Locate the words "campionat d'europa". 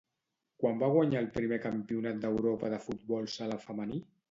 1.67-2.73